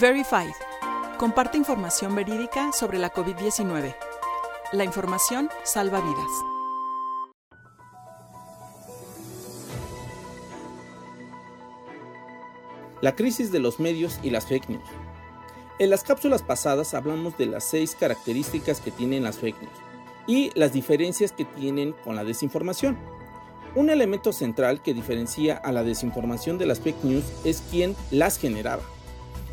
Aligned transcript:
Verified. 0.00 0.52
Comparte 1.18 1.58
información 1.58 2.14
verídica 2.14 2.70
sobre 2.72 3.00
la 3.00 3.12
COVID-19. 3.12 3.96
La 4.70 4.84
información 4.84 5.50
salva 5.64 6.00
vidas. 6.00 6.30
La 13.00 13.16
crisis 13.16 13.50
de 13.50 13.58
los 13.58 13.80
medios 13.80 14.20
y 14.22 14.30
las 14.30 14.46
fake 14.46 14.68
news. 14.68 14.88
En 15.80 15.90
las 15.90 16.04
cápsulas 16.04 16.42
pasadas 16.42 16.94
hablamos 16.94 17.36
de 17.36 17.46
las 17.46 17.64
seis 17.64 17.96
características 17.98 18.80
que 18.80 18.92
tienen 18.92 19.24
las 19.24 19.38
fake 19.38 19.60
news 19.62 19.78
y 20.28 20.52
las 20.54 20.72
diferencias 20.72 21.32
que 21.32 21.44
tienen 21.44 21.92
con 22.04 22.14
la 22.14 22.22
desinformación. 22.22 22.96
Un 23.74 23.90
elemento 23.90 24.32
central 24.32 24.80
que 24.80 24.94
diferencia 24.94 25.56
a 25.56 25.72
la 25.72 25.82
desinformación 25.82 26.56
de 26.56 26.66
las 26.66 26.78
fake 26.78 27.02
news 27.02 27.24
es 27.44 27.64
quién 27.68 27.96
las 28.12 28.38
generaba 28.38 28.82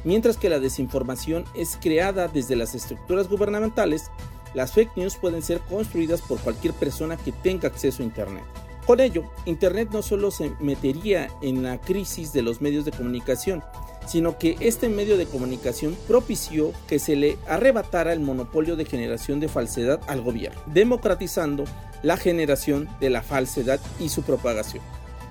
Mientras 0.05 0.37
que 0.37 0.49
la 0.49 0.59
desinformación 0.59 1.45
es 1.55 1.77
creada 1.81 2.27
desde 2.27 2.55
las 2.55 2.75
estructuras 2.75 3.27
gubernamentales, 3.27 4.11
las 4.53 4.71
fake 4.71 4.95
news 4.95 5.17
pueden 5.17 5.41
ser 5.41 5.59
construidas 5.61 6.21
por 6.21 6.39
cualquier 6.39 6.75
persona 6.75 7.17
que 7.17 7.31
tenga 7.31 7.67
acceso 7.67 8.03
a 8.03 8.05
Internet. 8.05 8.43
Con 8.85 8.99
ello, 8.99 9.23
Internet 9.45 9.89
no 9.91 10.03
solo 10.03 10.29
se 10.29 10.51
metería 10.59 11.27
en 11.41 11.63
la 11.63 11.81
crisis 11.81 12.33
de 12.33 12.43
los 12.43 12.61
medios 12.61 12.85
de 12.85 12.91
comunicación, 12.91 13.63
sino 14.05 14.37
que 14.37 14.55
este 14.59 14.89
medio 14.89 15.17
de 15.17 15.25
comunicación 15.25 15.97
propició 16.07 16.71
que 16.87 16.99
se 16.99 17.15
le 17.15 17.39
arrebatara 17.47 18.13
el 18.13 18.19
monopolio 18.19 18.75
de 18.75 18.85
generación 18.85 19.39
de 19.39 19.47
falsedad 19.47 19.99
al 20.07 20.21
gobierno, 20.21 20.61
democratizando 20.67 21.63
la 22.03 22.15
generación 22.15 22.87
de 22.99 23.09
la 23.09 23.23
falsedad 23.23 23.79
y 23.99 24.09
su 24.09 24.21
propagación. 24.21 24.83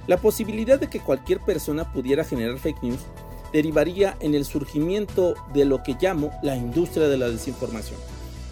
La 0.08 0.16
posibilidad 0.16 0.80
de 0.80 0.90
que 0.90 0.98
cualquier 0.98 1.38
persona 1.38 1.92
pudiera 1.92 2.24
generar 2.24 2.58
fake 2.58 2.82
news 2.82 3.00
derivaría 3.54 4.16
en 4.18 4.34
el 4.34 4.44
surgimiento 4.44 5.36
de 5.54 5.64
lo 5.64 5.84
que 5.84 5.94
llamo 6.00 6.32
la 6.42 6.56
industria 6.56 7.06
de 7.06 7.16
la 7.16 7.30
desinformación, 7.30 8.00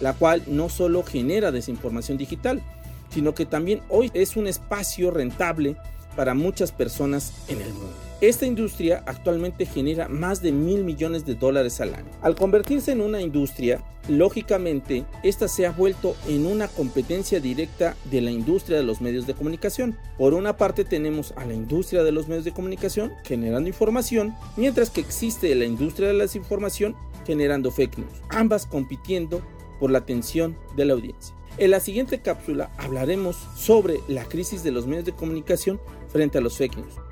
la 0.01 0.13
cual 0.13 0.45
no 0.47 0.69
solo 0.69 1.03
genera 1.03 1.51
desinformación 1.51 2.17
digital, 2.17 2.63
sino 3.11 3.35
que 3.35 3.45
también 3.45 3.83
hoy 3.89 4.13
es 4.15 4.37
un 4.37 4.47
espacio 4.47 5.11
rentable 5.11 5.75
para 6.15 6.35
muchas 6.35 6.71
personas 6.71 7.33
en 7.49 7.61
el 7.61 7.73
mundo. 7.73 8.12
Esta 8.23 8.47
industria 8.47 9.03
actualmente 9.09 9.67
genera 9.67 10.07
más 10.07 10.41
de 10.43 10.53
mil 10.53 10.85
millones 10.85 11.27
de 11.27 11.35
dólares 11.35 11.81
al 11.81 11.93
año. 11.93 12.09
Al 12.21 12.37
convertirse 12.37 12.93
en 12.93 13.01
una 13.01 13.21
industria, 13.21 13.83
lógicamente, 14.09 15.05
esta 15.25 15.49
se 15.49 15.67
ha 15.67 15.73
vuelto 15.73 16.15
en 16.29 16.47
una 16.47 16.69
competencia 16.69 17.41
directa 17.41 17.97
de 18.13 18.21
la 18.21 18.31
industria 18.31 18.77
de 18.77 18.85
los 18.85 19.01
medios 19.01 19.27
de 19.27 19.35
comunicación. 19.35 19.99
Por 20.19 20.35
una 20.35 20.57
parte 20.57 20.85
tenemos 20.85 21.33
a 21.35 21.45
la 21.45 21.55
industria 21.55 22.05
de 22.05 22.13
los 22.13 22.29
medios 22.29 22.45
de 22.45 22.53
comunicación 22.53 23.11
generando 23.25 23.69
información, 23.69 24.37
mientras 24.57 24.91
que 24.91 25.01
existe 25.01 25.53
la 25.57 25.65
industria 25.65 26.07
de 26.07 26.15
la 26.15 26.23
desinformación 26.23 26.95
generando 27.27 27.73
fake 27.73 27.99
news, 27.99 28.23
ambas 28.29 28.67
compitiendo 28.67 29.43
por 29.81 29.91
la 29.91 29.99
atención 29.99 30.57
de 30.77 30.85
la 30.85 30.93
audiencia. 30.93 31.35
En 31.59 31.73
la 31.73 31.81
siguiente 31.81 32.21
cápsula 32.21 32.71
hablaremos 32.79 33.37
sobre 33.57 33.99
la 34.07 34.27
crisis 34.27 34.63
de 34.63 34.71
los 34.71 34.87
medios 34.87 35.07
de 35.07 35.13
comunicación 35.13 35.81
frente 36.07 36.39
a 36.39 36.41
los 36.41 36.57
fake 36.57 36.77
news. 36.77 37.12